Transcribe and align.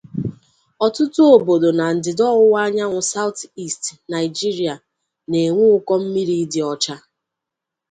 Ọtụtụ 0.85 1.21
obodo 1.35 1.69
na 1.79 1.85
ndịda 1.95 2.23
ọwụwa 2.33 2.59
anyanwụ 2.67 2.99
(South 3.13 3.41
East) 3.63 3.83
Nigeria 4.13 4.75
na-enwe 5.29 5.65
ụkọ 5.77 5.93
mmiri 6.01 6.37
dị 6.51 6.61
ọcha. 6.73 6.95